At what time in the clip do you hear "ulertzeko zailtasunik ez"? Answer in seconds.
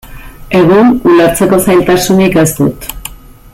1.11-2.49